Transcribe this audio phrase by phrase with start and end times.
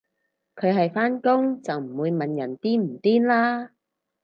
[0.55, 3.69] 佢係返工就唔會問人癲唔癲啦